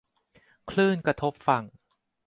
[0.69, 1.63] คลื่นกระทบฝั่ง